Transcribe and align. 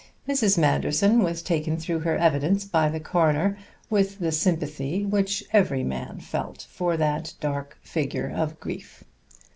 Mrs. 0.27 0.57
Manderson 0.57 1.21
was 1.21 1.43
taken 1.43 1.77
through 1.77 1.99
her 1.99 2.17
evidence 2.17 2.65
by 2.65 2.89
the 2.89 2.99
coroner 2.99 3.55
with 3.87 4.17
the 4.17 4.31
sympathy 4.31 5.05
which 5.05 5.43
every 5.53 5.83
man 5.83 6.19
felt 6.21 6.65
for 6.71 6.97
that 6.97 7.35
dark 7.39 7.77
figure 7.83 8.27
of 8.35 8.59
grief. 8.59 9.03